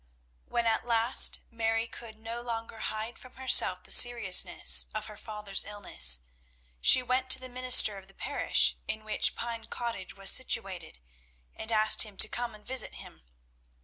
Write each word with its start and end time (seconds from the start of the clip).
When 0.47 0.65
at 0.65 0.83
last 0.83 1.41
Mary 1.51 1.85
could 1.87 2.17
no 2.17 2.41
longer 2.41 2.79
hide 2.79 3.19
from 3.19 3.35
herself 3.35 3.83
the 3.83 3.91
seriousness 3.91 4.87
of 4.95 5.05
her 5.05 5.15
father's 5.15 5.63
illness, 5.63 6.21
she 6.81 7.03
went 7.03 7.29
to 7.29 7.39
the 7.39 7.47
minister 7.47 7.99
of 7.99 8.07
the 8.07 8.15
parish 8.15 8.77
in 8.87 9.03
which 9.03 9.35
Pine 9.35 9.67
Cottage 9.67 10.17
was 10.17 10.31
situated 10.31 10.97
and 11.55 11.71
asked 11.71 12.01
him 12.01 12.17
to 12.17 12.27
come 12.27 12.55
and 12.55 12.65
visit 12.65 12.95
him. 12.95 13.21